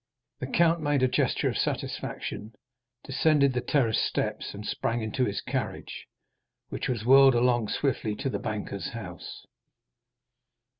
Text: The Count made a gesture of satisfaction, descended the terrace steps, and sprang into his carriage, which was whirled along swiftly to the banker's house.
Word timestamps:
The 0.39 0.47
Count 0.47 0.81
made 0.81 1.03
a 1.03 1.07
gesture 1.07 1.47
of 1.47 1.59
satisfaction, 1.59 2.55
descended 3.03 3.53
the 3.53 3.61
terrace 3.61 4.01
steps, 4.01 4.55
and 4.55 4.65
sprang 4.65 5.03
into 5.03 5.25
his 5.25 5.41
carriage, 5.41 6.07
which 6.69 6.89
was 6.89 7.05
whirled 7.05 7.35
along 7.35 7.67
swiftly 7.67 8.15
to 8.15 8.29
the 8.31 8.39
banker's 8.39 8.93
house. 8.93 9.45